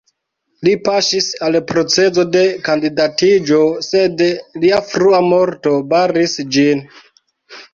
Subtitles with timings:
[0.67, 3.59] Li paŝis al procezo de kandidatiĝo,
[3.89, 4.25] sed
[4.65, 6.83] lia frua morto baris ĝin.